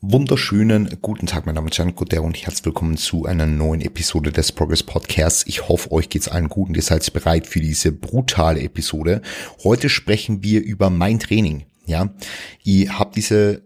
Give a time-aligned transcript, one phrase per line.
[0.00, 4.30] Wunderschönen guten Tag, mein Name ist Jan Guter und herzlich willkommen zu einer neuen Episode
[4.30, 5.44] des Progress Podcasts.
[5.48, 9.22] Ich hoffe, euch geht's allen gut und ihr seid bereit für diese brutale Episode.
[9.64, 11.64] Heute sprechen wir über mein Training.
[11.84, 12.14] Ja,
[12.62, 13.62] ich habe diese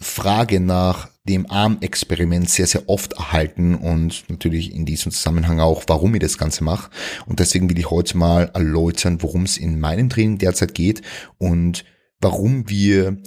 [0.00, 6.14] Frage nach dem Armexperiment sehr, sehr oft erhalten und natürlich in diesem Zusammenhang auch, warum
[6.14, 6.90] ich das Ganze mache.
[7.26, 11.02] Und deswegen will ich heute mal erläutern, worum es in meinem Training derzeit geht
[11.36, 11.84] und
[12.20, 13.18] warum wir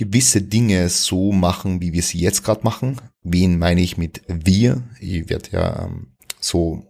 [0.00, 2.96] gewisse Dinge so machen, wie wir sie jetzt gerade machen.
[3.22, 4.82] Wen meine ich mit wir?
[4.98, 6.06] Ich werde ja ähm,
[6.40, 6.86] so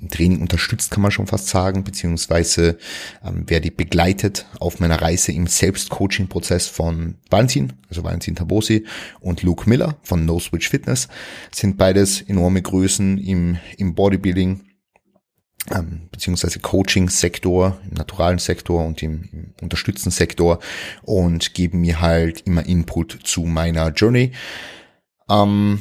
[0.00, 2.76] im Training unterstützt, kann man schon fast sagen, beziehungsweise
[3.24, 8.84] ähm, werde ich begleitet auf meiner Reise im Selbstcoaching-Prozess von Valentin, also Valentin Tabosi
[9.20, 11.06] und Luke Miller von No Switch Fitness.
[11.52, 14.67] Sind beides enorme Größen im, im Bodybuilding
[15.70, 20.58] ähm, beziehungsweise Coaching-Sektor, im naturalen Sektor und im, im unterstützenden Sektor
[21.02, 24.32] und geben mir halt immer Input zu meiner Journey.
[25.28, 25.80] Ähm,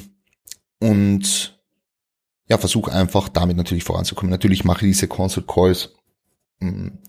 [0.79, 1.57] und
[2.49, 4.31] ja, versuche einfach damit natürlich voranzukommen.
[4.31, 5.95] Natürlich mache ich diese Consult Calls
[6.59, 6.99] im,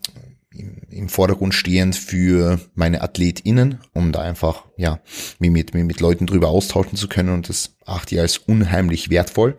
[0.50, 5.00] im, im Vordergrund stehend für meine AthletInnen, um da einfach, ja,
[5.38, 9.10] mich mit, mich mit Leuten drüber austauschen zu können und das achte ich als unheimlich
[9.10, 9.56] wertvoll.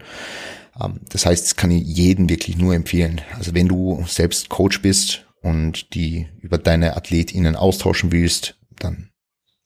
[0.82, 3.22] Ähm, das heißt, das kann ich jedem wirklich nur empfehlen.
[3.38, 9.10] Also wenn du selbst Coach bist und die über deine AthletInnen austauschen willst, dann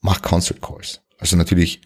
[0.02, 1.02] mach Consult Calls.
[1.18, 1.82] Also natürlich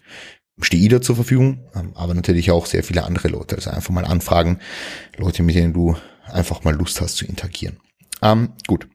[0.60, 3.56] stehe ich da zur Verfügung, ähm, aber natürlich auch sehr viele andere Leute.
[3.56, 4.58] Also einfach mal anfragen,
[5.16, 7.78] Leute, mit denen du einfach mal Lust hast zu interagieren.
[8.22, 8.88] Ähm, gut.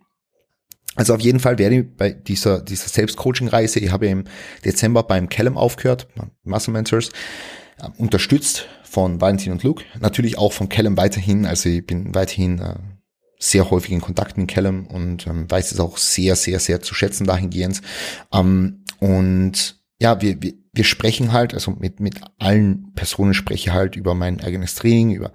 [0.95, 4.25] Also auf jeden Fall werde ich bei dieser, dieser Selbstcoaching-Reise, ich habe im
[4.63, 6.07] Dezember beim Callum aufgehört,
[6.43, 7.09] Muscle Mentors,
[7.97, 12.75] unterstützt von Valentin und Luke, natürlich auch von Callum weiterhin, also ich bin weiterhin äh,
[13.39, 16.95] sehr häufig in Kontakt mit Callum und ähm, weiß es auch sehr, sehr, sehr zu
[16.95, 17.81] schätzen dahingehend.
[18.31, 23.95] Ähm, und ja, wir, wir, wir sprechen halt, also mit, mit allen Personen spreche halt
[23.95, 25.33] über mein eigenes Training, über,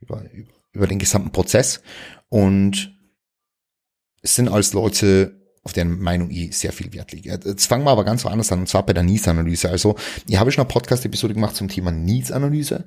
[0.00, 0.24] über,
[0.72, 1.82] über den gesamten Prozess.
[2.28, 2.96] Und
[4.22, 7.38] es sind alles Leute, auf deren Meinung ich sehr viel Wert lege.
[7.44, 9.68] Jetzt fangen wir aber ganz woanders an, und zwar bei der Needs-Analyse.
[9.68, 12.84] Also, ich habe schon eine Podcast-Episode gemacht zum Thema Needs-Analyse.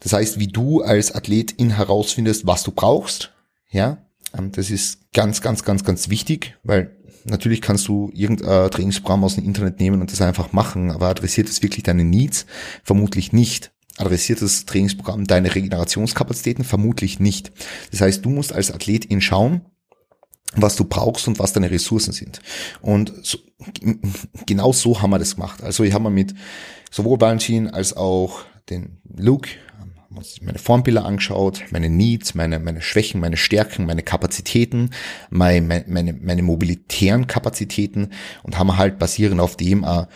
[0.00, 3.32] Das heißt, wie du als Athletin herausfindest, was du brauchst.
[3.70, 3.98] Ja,
[4.36, 9.36] ähm, das ist ganz, ganz, ganz, ganz wichtig, weil natürlich kannst du irgendein Trainingsprogramm aus
[9.36, 12.46] dem Internet nehmen und das einfach machen, aber adressiert es wirklich deine Needs?
[12.82, 13.72] Vermutlich nicht.
[13.96, 16.64] Adressiert das Trainingsprogramm deine Regenerationskapazitäten?
[16.64, 17.52] Vermutlich nicht.
[17.90, 19.62] Das heißt, du musst als Athletin schauen,
[20.62, 22.40] was du brauchst und was deine Ressourcen sind.
[22.80, 23.38] Und so,
[24.46, 25.62] genau so haben wir das gemacht.
[25.62, 26.34] Also ich habe mir mit
[26.90, 29.48] sowohl Valentin als auch den Luke
[30.40, 34.90] meine Formbilder angeschaut, meine Needs, meine, meine Schwächen, meine Stärken, meine Kapazitäten,
[35.30, 38.10] meine, meine, meine mobilitären Kapazitäten
[38.42, 40.06] und haben halt basierend auf dem äh,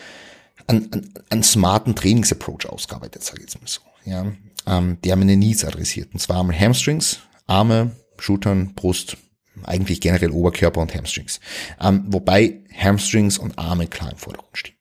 [0.69, 3.81] einen, einen, einen smarten Trainingsapproach ausgearbeitet, sage ich jetzt mal so.
[4.05, 4.27] Ja,
[4.67, 6.11] ähm, der meine Needs adressiert.
[6.13, 9.17] Und zwar einmal Hamstrings, Arme, Schultern, Brust,
[9.65, 11.41] eigentlich generell Oberkörper und Hamstrings.
[11.81, 14.77] Ähm, wobei Hamstrings und Arme klar im Vordergrund stehen.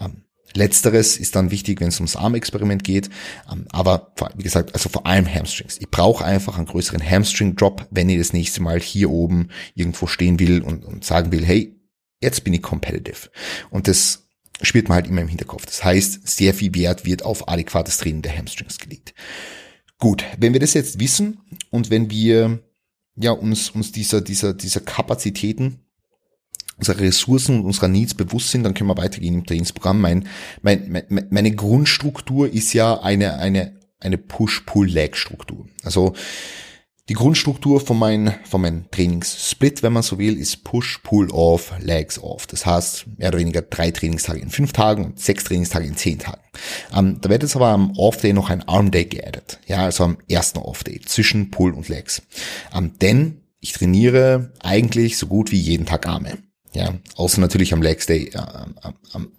[0.00, 0.22] Ähm,
[0.54, 3.10] Letzteres ist dann wichtig, wenn es ums Armexperiment geht.
[3.50, 5.78] Ähm, aber wie gesagt, also vor allem Hamstrings.
[5.78, 10.38] Ich brauche einfach einen größeren Hamstring-Drop, wenn ich das nächste Mal hier oben irgendwo stehen
[10.40, 11.76] will und, und sagen will, hey,
[12.20, 13.30] jetzt bin ich competitive.
[13.70, 14.28] Und das
[14.62, 15.66] spielt man halt immer im Hinterkopf.
[15.66, 19.14] Das heißt, sehr viel Wert wird auf adäquates Training der Hamstrings gelegt.
[19.98, 21.40] Gut, wenn wir das jetzt wissen
[21.70, 22.60] und wenn wir
[23.20, 25.80] ja, uns, uns dieser, dieser, dieser Kapazitäten,
[26.76, 30.00] unserer Ressourcen und unserer Needs bewusst sind, dann können wir weitergehen im Trainingsprogramm.
[30.00, 30.28] Mein,
[30.62, 35.66] mein, mein, meine Grundstruktur ist ja eine, eine, eine Push-Pull-Leg-Struktur.
[35.82, 36.14] Also
[37.08, 41.72] die Grundstruktur von meinem von meinem Trainingssplit, wenn man so will, ist Push, Pull, Off,
[41.80, 42.46] Legs, Off.
[42.46, 46.18] Das heißt, mehr oder weniger drei Trainingstage in fünf Tagen und sechs Trainingstage in zehn
[46.18, 46.42] Tagen.
[46.94, 49.58] Ähm, da wird jetzt aber am Off-Day noch ein Arm-Day geaddet.
[49.66, 52.22] Ja, also am ersten Off-Day zwischen Pull und Legs.
[52.74, 56.38] Ähm, denn ich trainiere eigentlich so gut wie jeden Tag Arme.
[56.74, 58.40] Ja, außer natürlich am Legs Day, äh,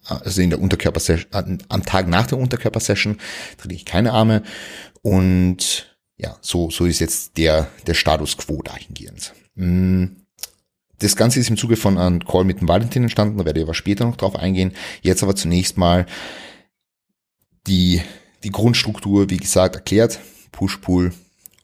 [0.03, 3.17] also in der Unterkörpersession, am Tag nach der Unterkörpersession
[3.57, 4.41] trainiere ich keine Arme
[5.03, 5.88] und
[6.19, 9.33] ja, so, so ist jetzt der, der Status quo dahingehend.
[9.55, 10.05] Mm,
[10.99, 13.65] das Ganze ist im Zuge von einem Call mit dem Valentin entstanden, da werde ich
[13.65, 14.73] aber später noch drauf eingehen.
[15.01, 16.05] Jetzt aber zunächst mal
[17.67, 18.01] die,
[18.43, 20.19] die Grundstruktur, wie gesagt, erklärt.
[20.51, 21.13] Push, Pull,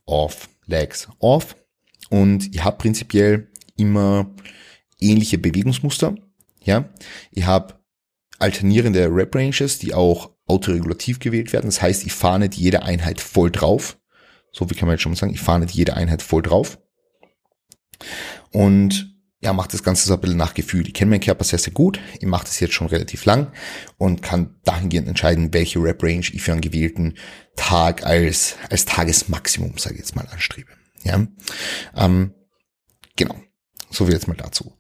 [0.06, 1.58] Off, Legs, Off.
[2.10, 4.34] Und ich habe prinzipiell immer
[5.02, 6.16] ähnliche Bewegungsmuster.
[6.64, 6.90] Ja,
[7.32, 7.76] ich habe
[8.40, 11.66] alternierende Rep Ranges, die auch autoregulativ gewählt werden.
[11.66, 13.98] Das heißt, ich fahre nicht jede Einheit voll drauf,
[14.56, 16.80] so wie kann man jetzt schon mal sagen, ich fahre nicht jede Einheit voll drauf.
[18.52, 20.88] Und ja, mache das Ganze so ein bisschen nach Gefühl.
[20.88, 22.00] Ich kenne meinen Körper sehr, sehr gut.
[22.20, 23.52] Ich mache das jetzt schon relativ lang
[23.98, 27.16] und kann dahingehend entscheiden, welche Rap-Range ich für einen gewählten
[27.58, 30.72] Tag als, als Tagesmaximum, sage ich jetzt mal, anstrebe.
[31.04, 31.28] Ja,
[31.96, 32.34] ähm,
[33.18, 33.36] genau.
[33.90, 34.74] So viel jetzt mal dazu.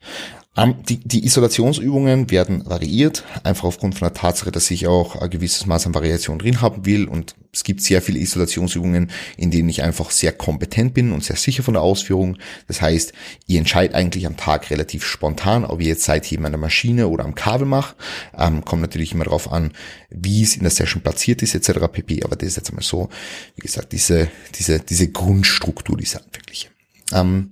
[0.57, 5.29] Ähm, die, die Isolationsübungen werden variiert, einfach aufgrund von der Tatsache, dass ich auch ein
[5.29, 7.07] gewisses Maß an Variation drin haben will.
[7.07, 11.35] Und es gibt sehr viele Isolationsübungen, in denen ich einfach sehr kompetent bin und sehr
[11.35, 12.37] sicher von der Ausführung.
[12.67, 13.11] Das heißt,
[13.47, 17.25] ich entscheide eigentlich am Tag relativ spontan, ob ich jetzt Seitheben an der Maschine oder
[17.25, 17.95] am Kabel mache.
[18.37, 19.73] Ähm, kommt natürlich immer darauf an,
[20.09, 21.79] wie es in der Session platziert ist, etc.
[21.91, 22.23] pp.
[22.23, 23.09] Aber das ist jetzt einmal so,
[23.55, 26.69] wie gesagt, diese, diese, diese Grundstruktur, diese handwerkliche.
[27.11, 27.51] Ähm,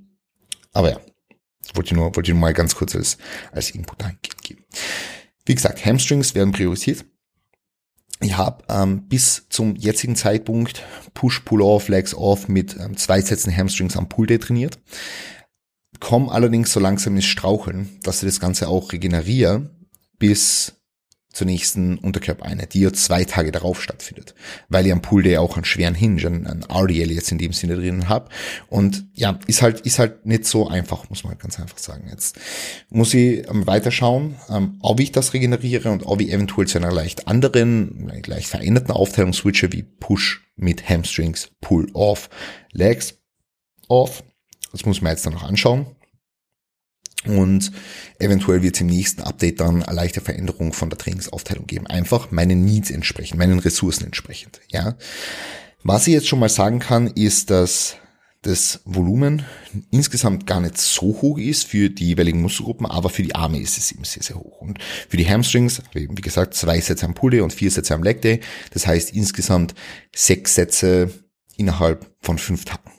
[0.72, 1.00] aber ja,
[1.74, 3.18] wollte ich nur, wollte ich nur mal ganz kurz als,
[3.52, 4.66] als Input eingeben.
[5.46, 7.06] Wie gesagt, Hamstrings werden priorisiert.
[8.22, 10.84] Ich habe ähm, bis zum jetzigen Zeitpunkt
[11.14, 14.80] Push, Pull-Off, Legs Off mit ähm, zwei Sätzen Hamstrings am Pull Day trainiert.
[16.00, 19.70] Komm allerdings so langsam ins Straucheln, dass ich das Ganze auch regeneriere,
[20.20, 20.83] bis
[21.34, 24.36] zur nächsten Unterkörpereinheit, die ja zwei Tage darauf stattfindet,
[24.70, 27.76] weil ich am Pool Day auch einen schweren Hinge, einen, RDL jetzt in dem Sinne
[27.76, 28.30] drinnen habe
[28.68, 32.08] und ja, ist halt ist halt nicht so einfach, muss man ganz einfach sagen.
[32.10, 32.40] Jetzt
[32.90, 36.92] muss ich ähm, weiterschauen, ähm, ob ich das regeneriere und ob ich eventuell zu einer
[36.92, 42.30] leicht anderen, leicht veränderten Aufteilung switche wie Push mit Hamstrings, Pull off,
[42.72, 43.16] Legs
[43.88, 44.24] off.
[44.72, 45.88] Das muss man jetzt dann noch anschauen.
[47.26, 47.72] Und
[48.20, 51.88] eventuell wird es im nächsten Update dann eine leichte Veränderung von der Trainingsaufteilung geben.
[51.88, 54.60] Einfach meinen Needs entsprechend, meinen Ressourcen entsprechend.
[54.70, 54.96] Ja.
[55.84, 57.98] Was ich jetzt schon mal sagen kann, ist, dass
[58.42, 59.46] das Volumen
[59.90, 63.78] insgesamt gar nicht so hoch ist für die jeweiligen Muskelgruppen, aber für die Arme ist
[63.78, 64.60] es eben sehr, sehr hoch.
[64.60, 68.04] Und für die Hamstrings, wie gesagt, zwei Sätze am Pull Day und vier Sätze am
[68.04, 68.42] Leg Day.
[68.72, 69.74] Das heißt insgesamt
[70.14, 71.10] sechs Sätze
[71.56, 72.92] innerhalb von fünf Tagen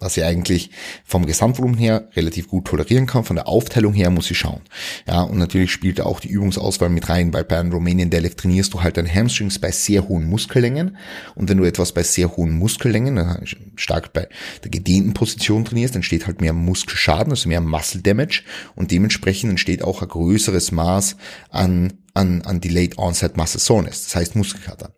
[0.00, 0.70] was ich eigentlich
[1.04, 3.24] vom Gesamtvolumen her relativ gut tolerieren kann.
[3.24, 4.60] Von der Aufteilung her muss ich schauen.
[5.06, 8.74] Ja, und natürlich spielt auch die Übungsauswahl mit rein, weil bei einem Romanian Deadlift trainierst
[8.74, 10.96] du halt deine Hamstrings bei sehr hohen Muskellängen.
[11.36, 13.46] Und wenn du etwas bei sehr hohen Muskellängen,
[13.76, 14.28] stark bei
[14.62, 18.42] der gedehnten Position trainierst, entsteht halt mehr Muskelschaden, also mehr Muscle Damage.
[18.74, 21.16] Und dementsprechend entsteht auch ein größeres Maß
[21.50, 24.04] an, an, an Delayed Onset Muscle Soreness.
[24.04, 24.92] Das heißt Muskelkater.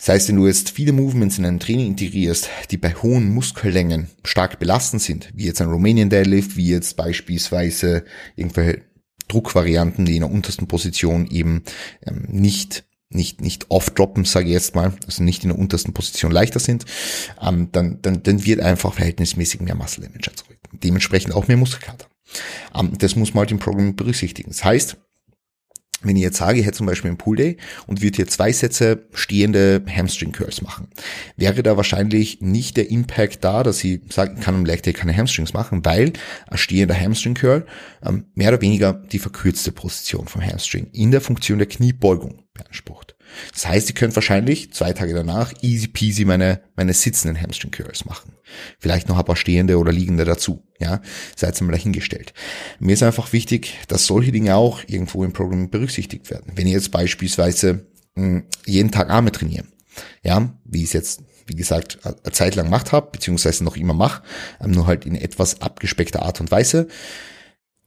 [0.00, 4.08] Das heißt, wenn du jetzt viele Movements in ein Training integrierst, die bei hohen Muskellängen
[4.24, 8.04] stark belastend sind, wie jetzt ein Romanian Deadlift, wie jetzt beispielsweise
[8.34, 8.80] irgendwelche
[9.28, 11.64] Druckvarianten, die in der untersten Position eben
[12.06, 16.32] ähm, nicht nicht nicht off-droppen, sage ich jetzt mal, also nicht in der untersten Position
[16.32, 16.86] leichter sind,
[17.42, 20.60] ähm, dann, dann, dann wird einfach verhältnismäßig mehr Muscle Damage erzeugt.
[20.72, 22.06] Dementsprechend auch mehr Muskelkater.
[22.74, 24.50] Ähm, das muss man halt im Programm berücksichtigen.
[24.50, 24.96] Das heißt,
[26.02, 27.56] wenn ich jetzt sage, ich hätte zum Beispiel einen Pool Day
[27.86, 30.88] und würde hier zwei Sätze stehende Hamstring Curls machen,
[31.36, 35.16] wäre da wahrscheinlich nicht der Impact da, dass ich sagen kann, im Leg Day keine
[35.16, 36.12] Hamstrings machen, weil
[36.46, 37.66] ein stehender Hamstring Curl
[38.02, 43.16] ähm, mehr oder weniger die verkürzte Position vom Hamstring in der Funktion der Kniebeugung beansprucht.
[43.52, 48.04] Das heißt, ihr könnt wahrscheinlich zwei Tage danach easy peasy meine, meine sitzenden Hamstring Curls
[48.04, 48.32] machen.
[48.78, 50.62] Vielleicht noch ein paar stehende oder liegende dazu.
[50.78, 51.00] Ja,
[51.36, 52.32] seid mal dahingestellt.
[52.78, 56.52] Mir ist einfach wichtig, dass solche Dinge auch irgendwo im Programm berücksichtigt werden.
[56.54, 59.68] Wenn ihr jetzt beispielsweise mh, hm, jeden Tag Arme trainieren,
[60.22, 63.92] ja, wie ich es jetzt wie gesagt, eine Zeit lang gemacht habe, beziehungsweise noch immer
[63.92, 64.22] mache,
[64.62, 66.86] ähm, nur halt in etwas abgespeckter Art und Weise,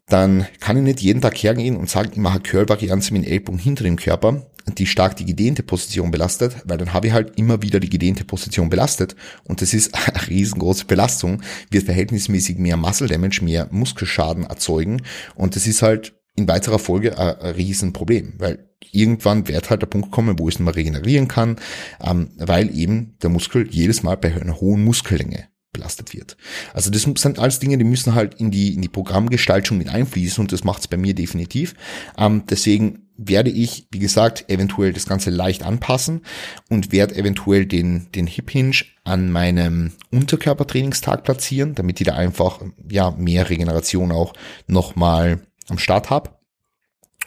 [0.07, 3.59] dann kann ich nicht jeden Tag hergehen und sagen, ich mache Curl-Varianz mit dem Ellbogen
[3.59, 4.45] hinter dem Körper,
[4.77, 8.23] die stark die gedehnte Position belastet, weil dann habe ich halt immer wieder die gedehnte
[8.23, 9.15] Position belastet.
[9.43, 15.01] Und das ist eine riesengroße Belastung, wird verhältnismäßig mehr Muscle Damage, mehr Muskelschaden erzeugen.
[15.35, 20.11] Und das ist halt in weiterer Folge ein, Riesenproblem, weil irgendwann wird halt der Punkt
[20.11, 21.57] kommen, wo ich es mehr regenerieren kann,
[22.01, 26.37] ähm, weil eben der Muskel jedes Mal bei einer hohen Muskellänge belastet wird.
[26.73, 30.41] Also das sind alles Dinge, die müssen halt in die, in die Programmgestaltung mit einfließen
[30.41, 31.73] und das macht es bei mir definitiv.
[32.17, 36.21] Ähm, deswegen werde ich, wie gesagt, eventuell das Ganze leicht anpassen
[36.69, 42.61] und werde eventuell den, den Hip Hinge an meinem Unterkörpertrainingstag platzieren, damit ich da einfach
[42.89, 44.33] ja mehr Regeneration auch
[44.67, 46.31] nochmal am Start habe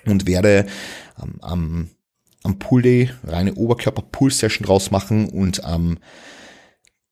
[0.07, 0.67] und werde
[1.23, 1.91] ähm, am,
[2.43, 5.99] am Pull Day reine Oberkörper-Pull-Session draus machen und am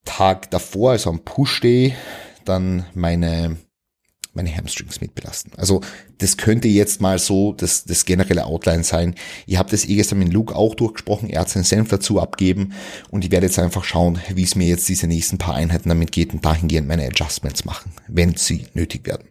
[0.04, 1.94] Tag davor, also am Push Day,
[2.44, 3.56] dann meine
[4.34, 5.52] meine Hamstrings mit belasten.
[5.56, 5.80] Also
[6.18, 9.14] das könnte jetzt mal so das, das generelle Outline sein.
[9.46, 12.72] Ihr habt das eh gestern mit Luke auch durchgesprochen, er hat seinen Senf dazu abgeben
[13.10, 16.12] und ich werde jetzt einfach schauen, wie es mir jetzt diese nächsten paar Einheiten damit
[16.12, 19.28] geht und dahingehend meine Adjustments machen, wenn sie nötig werden.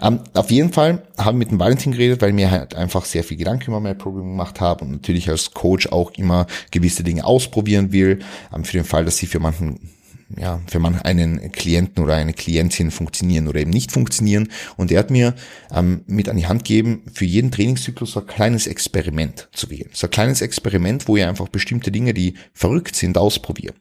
[0.00, 3.24] Ähm, auf jeden Fall haben wir mit dem Valentin geredet, weil mir halt einfach sehr
[3.24, 7.24] viel Gedanken über mein Problem gemacht habe und natürlich als Coach auch immer gewisse Dinge
[7.24, 8.20] ausprobieren will,
[8.54, 9.90] ähm, für den Fall, dass sie für manchen
[10.38, 14.48] ja, für man einen Klienten oder eine Klientin funktionieren oder eben nicht funktionieren.
[14.76, 15.34] Und er hat mir
[15.74, 19.90] ähm, mit an die Hand gegeben, für jeden Trainingszyklus so ein kleines Experiment zu wählen.
[19.92, 23.74] So ein kleines Experiment, wo ich einfach bestimmte Dinge, die verrückt sind, ausprobiere.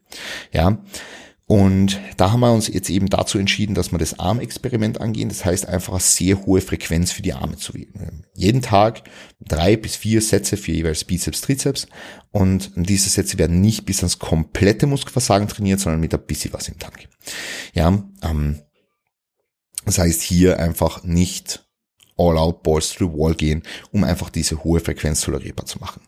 [0.51, 0.79] Ja,
[1.50, 5.29] und da haben wir uns jetzt eben dazu entschieden, dass wir das Armexperiment angehen.
[5.29, 8.24] Das heißt einfach eine sehr hohe Frequenz für die Arme zu wählen.
[8.36, 9.01] Jeden Tag
[9.39, 11.88] drei bis vier Sätze für jeweils Bizeps, Trizeps.
[12.29, 16.68] Und diese Sätze werden nicht bis ans komplette Muskelversagen trainiert, sondern mit ein bisschen was
[16.68, 17.10] im Tank.
[17.74, 18.60] Ja, ähm,
[19.86, 21.68] das heißt hier einfach nicht
[22.20, 26.02] all out balls through wall gehen, um einfach diese hohe Frequenz tolerierbar zu machen.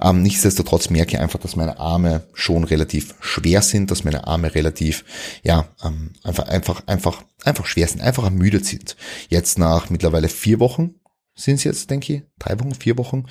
[0.00, 4.54] Ähm, nichtsdestotrotz merke ich einfach, dass meine Arme schon relativ schwer sind, dass meine Arme
[4.54, 5.04] relativ,
[5.42, 8.96] ja, ähm, einfach, einfach, einfach, einfach schwer sind, einfach ermüdet sind.
[9.28, 10.94] Jetzt nach mittlerweile vier Wochen
[11.34, 13.26] sind es jetzt, denke ich, drei Wochen, vier Wochen.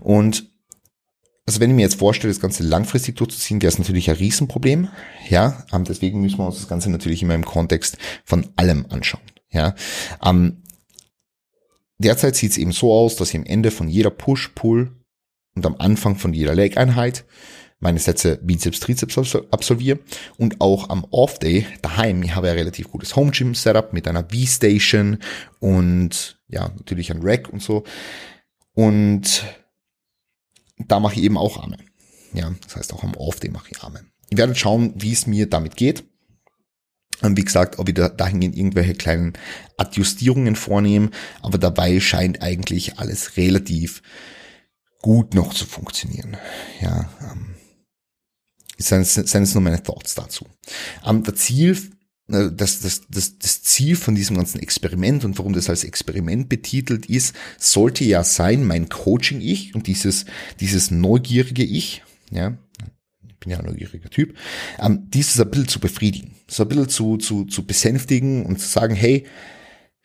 [0.00, 0.50] Und
[1.44, 4.88] also wenn ich mir jetzt vorstelle, das Ganze langfristig durchzuziehen, wäre es natürlich ein Riesenproblem.
[5.28, 9.22] Ja, ähm, deswegen müssen wir uns das Ganze natürlich immer im Kontext von allem anschauen.
[9.50, 9.74] Ja,
[10.24, 10.61] ähm,
[12.02, 14.90] Derzeit sieht es eben so aus, dass ich am Ende von jeder Push-Pull
[15.54, 17.24] und am Anfang von jeder Leg-Einheit
[17.78, 19.98] meine Sätze Bizeps, Trizeps absolviere
[20.38, 22.22] und auch am Off-Day daheim.
[22.22, 25.18] Ich habe ja relativ gutes Home-Gym-Setup mit einer V-Station
[25.58, 27.84] und ja, natürlich ein Rack und so.
[28.74, 29.44] Und
[30.78, 31.78] da mache ich eben auch Arme.
[32.34, 34.04] Ja, das heißt auch am Off-Day mache ich Arme.
[34.30, 36.04] Ich werde schauen, wie es mir damit geht.
[37.22, 39.32] Und wie gesagt, ob ich da dahingehend irgendwelche kleinen
[39.76, 41.10] Adjustierungen vornehmen,
[41.40, 44.02] aber dabei scheint eigentlich alles relativ
[45.00, 46.36] gut noch zu funktionieren.
[46.80, 47.54] Ja, ähm,
[48.78, 50.46] sind es nur meine Thoughts dazu.
[51.04, 51.76] Ähm, das Ziel,
[52.28, 56.48] äh, das, das, das, das Ziel von diesem ganzen Experiment und warum das als Experiment
[56.48, 60.24] betitelt ist, sollte ja sein, mein Coaching-Ich und dieses,
[60.60, 62.56] dieses neugierige Ich, ja,
[63.42, 64.36] bin ja ein neugieriger Typ,
[64.80, 68.68] ähm, dieses ein bisschen zu befriedigen, so ein bisschen zu, zu, zu besänftigen und zu
[68.68, 69.26] sagen, hey,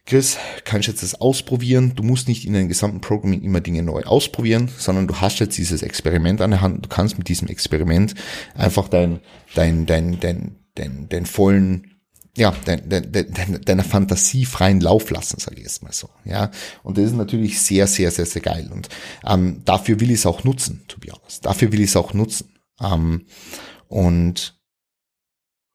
[0.08, 1.92] Chris, kannst jetzt das ausprobieren.
[1.96, 5.58] Du musst nicht in deinem gesamten Programming immer Dinge neu ausprobieren, sondern du hast jetzt
[5.58, 6.86] dieses Experiment an der Hand.
[6.86, 8.16] Du kannst mit diesem Experiment
[8.56, 9.20] einfach dein,
[9.54, 11.98] dein, dein, dein, dein, dein vollen,
[12.38, 16.10] ja, dein, dein, dein, deiner Fantasie freien Lauf lassen, sage ich jetzt mal so.
[16.24, 16.52] Ja,
[16.84, 18.70] und das ist natürlich sehr, sehr, sehr, sehr geil.
[18.72, 18.88] Und
[19.26, 21.46] ähm, dafür will ich es auch nutzen, to be honest.
[21.46, 22.57] Dafür will ich es auch nutzen.
[22.82, 23.26] Ähm,
[23.88, 24.58] und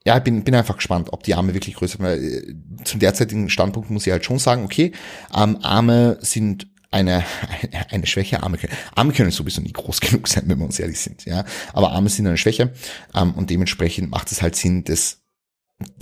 [0.04, 2.06] ja, ich bin, bin einfach gespannt, ob die Arme wirklich größer sind.
[2.06, 4.92] Äh, zum derzeitigen Standpunkt muss ich halt schon sagen, okay,
[5.34, 7.24] ähm, Arme sind eine,
[7.90, 8.42] eine Schwäche.
[8.42, 11.44] Arme können, Arme können sowieso nie groß genug sein, wenn wir uns ehrlich sind, ja.
[11.72, 12.72] Aber Arme sind eine Schwäche,
[13.14, 15.18] ähm, und dementsprechend macht es halt Sinn, das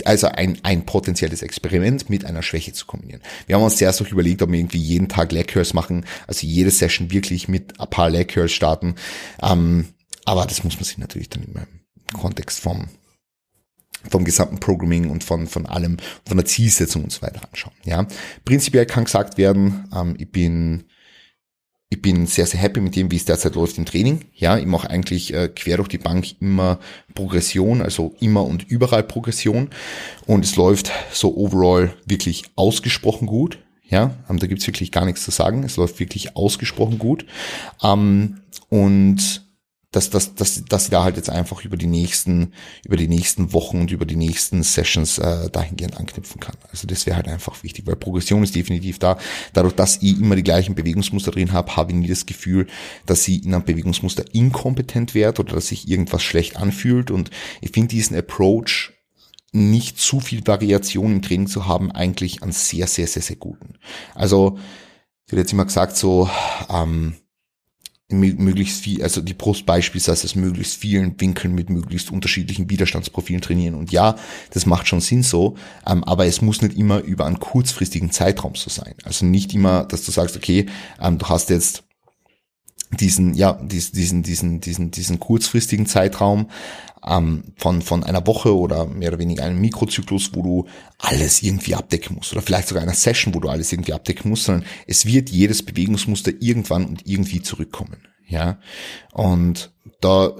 [0.05, 3.21] also ein, ein potenzielles Experiment mit einer Schwäche zu kombinieren.
[3.47, 6.45] Wir haben uns sehr so überlegt, ob wir irgendwie jeden Tag Leg Curls machen, also
[6.45, 8.95] jede Session wirklich mit ein paar Leg Curls starten.
[9.41, 9.87] Ähm,
[10.25, 12.87] aber das muss man sich natürlich dann immer im Kontext vom,
[14.09, 17.73] vom gesamten Programming und von, von allem, von der Zielsetzung und so weiter anschauen.
[17.83, 18.07] Ja,
[18.45, 20.85] prinzipiell kann gesagt werden, ähm, ich bin,
[21.89, 24.25] ich bin sehr, sehr happy mit dem, wie es derzeit läuft im Training.
[24.33, 26.79] Ja, ich mache eigentlich äh, quer durch die Bank immer
[27.13, 29.69] Progression, also immer und überall Progression.
[30.25, 33.59] Und es läuft so overall wirklich ausgesprochen gut.
[33.89, 35.63] Ja, ähm, da gibt's wirklich gar nichts zu sagen.
[35.63, 37.25] Es läuft wirklich ausgesprochen gut.
[37.83, 39.43] Ähm, und
[39.91, 42.53] dass, dass, dass, dass ich da halt jetzt einfach über die nächsten,
[42.85, 46.55] über die nächsten Wochen und über die nächsten Sessions äh, dahingehend anknüpfen kann.
[46.71, 49.17] Also das wäre halt einfach wichtig, weil Progression ist definitiv da.
[49.51, 52.67] Dadurch, dass ich immer die gleichen Bewegungsmuster drin habe, habe ich nie das Gefühl,
[53.05, 57.11] dass ich in einem Bewegungsmuster inkompetent werde oder dass sich irgendwas schlecht anfühlt.
[57.11, 57.29] Und
[57.59, 58.93] ich finde diesen Approach
[59.51, 63.73] nicht zu viel Variation im Training zu haben, eigentlich an sehr, sehr, sehr, sehr guten.
[64.15, 64.57] Also,
[65.25, 66.29] ich hätte jetzt immer gesagt, so,
[66.69, 67.15] ähm,
[68.11, 73.75] möglichst viel, also die Brust beispielsweise aus möglichst vielen Winkeln mit möglichst unterschiedlichen Widerstandsprofilen trainieren.
[73.75, 74.15] Und ja,
[74.51, 75.55] das macht schon Sinn so,
[75.87, 78.93] ähm, aber es muss nicht immer über einen kurzfristigen Zeitraum so sein.
[79.03, 80.67] Also nicht immer, dass du sagst, okay,
[80.99, 81.83] ähm, du hast jetzt
[82.99, 86.49] diesen, ja, diesen, diesen, diesen, diesen kurzfristigen Zeitraum
[87.07, 90.67] ähm, von, von einer Woche oder mehr oder weniger einem Mikrozyklus, wo du
[90.97, 94.45] alles irgendwie abdecken musst oder vielleicht sogar einer Session, wo du alles irgendwie abdecken musst,
[94.45, 98.07] sondern es wird jedes Bewegungsmuster irgendwann und irgendwie zurückkommen.
[98.27, 98.59] Ja,
[99.11, 100.33] und da,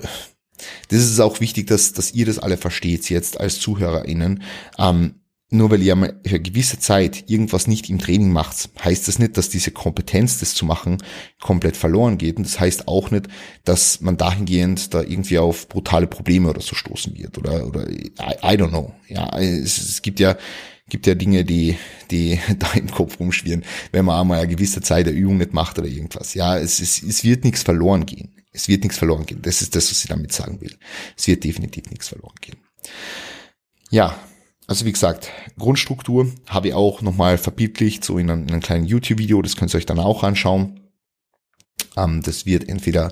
[0.90, 4.44] das ist auch wichtig, dass, dass ihr das alle versteht jetzt als ZuhörerInnen.
[4.78, 5.21] Ähm,
[5.54, 9.38] nur weil ihr mal eine gewisse Zeit irgendwas nicht im Training macht, heißt das nicht,
[9.38, 10.98] dass diese Kompetenz, das zu machen,
[11.42, 12.38] komplett verloren geht.
[12.38, 13.28] Und das heißt auch nicht,
[13.66, 17.38] dass man dahingehend da irgendwie auf brutale Probleme oder so stoßen wird.
[17.38, 18.94] Oder, oder I, I don't know.
[19.10, 20.38] Ja, es, es gibt ja
[20.90, 21.78] gibt ja Dinge, die,
[22.12, 25.80] die da im Kopf rumschwirren, wenn man einmal eine gewisse Zeit der Übung nicht macht
[25.80, 26.34] oder irgendwas.
[26.34, 28.36] Ja, es, es, es wird nichts verloren gehen.
[28.54, 29.42] Es wird nichts verloren gehen.
[29.42, 30.78] Das ist das, was ich damit sagen will.
[31.18, 32.58] Es wird definitiv nichts verloren gehen.
[33.90, 34.18] Ja,
[34.72, 38.86] also wie gesagt, Grundstruktur habe ich auch nochmal verbildlicht, so in einem, in einem kleinen
[38.86, 40.80] YouTube-Video, das könnt ihr euch dann auch anschauen.
[41.98, 43.12] Ähm, das wird entweder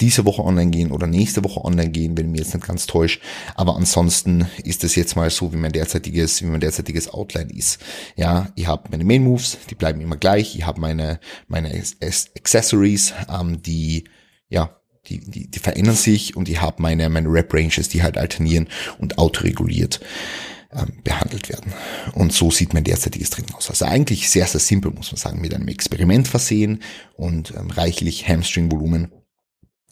[0.00, 3.22] diese Woche online gehen oder nächste Woche online gehen, wenn mir jetzt nicht ganz täuscht.
[3.54, 7.78] Aber ansonsten ist es jetzt mal so, wie mein derzeitiges, wie mein derzeitiges Outline ist.
[8.16, 10.56] Ja, ich habe meine Main Moves, die bleiben immer gleich.
[10.56, 11.70] Ich habe meine meine
[12.02, 14.08] Accessories, ähm, die
[14.48, 18.18] ja die, die, die verändern sich und ich habe meine meine Rap Ranges, die halt
[18.18, 18.66] alternieren
[18.98, 20.55] und autoreguliert ähm,
[21.04, 21.72] behandelt werden.
[22.14, 23.70] Und so sieht mein derzeitiges Training aus.
[23.70, 26.82] Also eigentlich sehr, sehr simpel, muss man sagen, mit einem Experiment versehen
[27.16, 29.12] und ähm, reichlich Hamstring-Volumen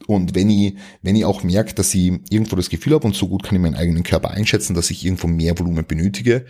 [0.06, 3.28] und wenn ich, wenn ich auch merke, dass ich irgendwo das Gefühl habe und so
[3.28, 6.44] gut kann ich meinen eigenen Körper einschätzen, dass ich irgendwo mehr Volumen benötige,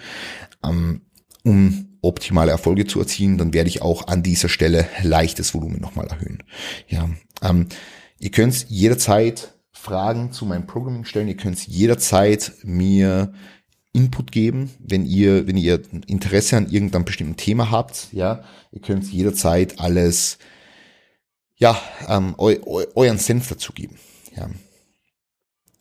[0.64, 1.02] ähm,
[1.44, 6.06] um optimale Erfolge zu erzielen, dann werde ich auch an dieser Stelle leichtes Volumen nochmal
[6.06, 6.42] erhöhen.
[6.88, 7.08] Ja,
[7.42, 7.68] ähm,
[8.18, 13.32] ihr könnt jederzeit Fragen zu meinem Programming stellen, ihr könnt jederzeit mir
[13.94, 19.10] Input geben, wenn ihr, wenn ihr Interesse an irgendeinem bestimmten Thema habt, ja, ihr könnt
[19.10, 20.38] jederzeit alles
[21.56, 23.96] ja, ähm, eu, eu, euren Senf dazugeben.
[24.36, 24.50] Ja.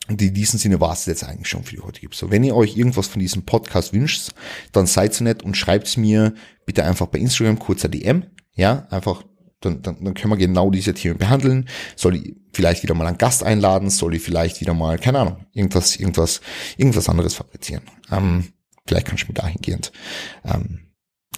[0.08, 2.30] Und in diesem Sinne war es jetzt eigentlich schon für die heutige Episode.
[2.30, 4.32] Wenn ihr euch irgendwas von diesem Podcast wünscht,
[4.72, 6.34] dann seid so nett und schreibt es mir
[6.66, 8.24] bitte einfach bei Instagram kurzer DM.
[8.54, 9.24] Ja, einfach,
[9.64, 11.68] dann, dann, dann können wir genau diese Themen behandeln.
[11.96, 13.90] Soll ich vielleicht wieder mal einen Gast einladen?
[13.90, 16.40] Soll ich vielleicht wieder mal, keine Ahnung, irgendwas, irgendwas,
[16.76, 17.82] irgendwas anderes fabrizieren?
[18.10, 18.52] Ähm,
[18.86, 19.92] vielleicht kannst du mir dahingehend
[20.44, 20.80] ähm,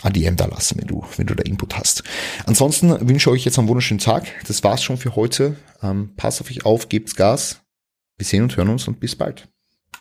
[0.03, 2.03] ADM da lassen, wenn du, wenn du da Input hast.
[2.45, 4.27] Ansonsten wünsche ich euch jetzt einen wunderschönen Tag.
[4.47, 5.57] Das war's schon für heute.
[5.83, 7.63] Ähm, passt auf euch auf, gebt's Gas.
[8.19, 9.49] Wir sehen und hören uns und bis bald.